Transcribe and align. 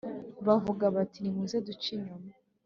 Bavuga 0.47 0.83
bati 0.95 1.17
nimuze 1.21 1.57
duce 1.67 1.89
inyuma 1.97 2.31